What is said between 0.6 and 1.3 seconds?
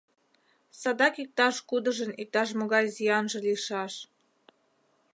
Садак